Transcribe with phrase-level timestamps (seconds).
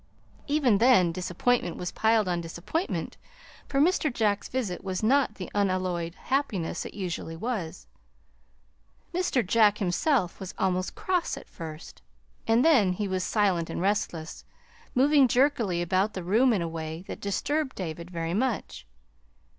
[0.47, 3.17] Even then disappointment was piled on disappointment,
[3.67, 4.11] for Mr.
[4.11, 7.85] Jack's visit was not the unalloyed happiness it usually was.
[9.13, 9.45] Mr.
[9.45, 12.01] Jack himself was almost cross at first,
[12.47, 14.43] and then he was silent and restless,
[14.95, 18.87] moving jerkily about the room in a way that disturbed David very much.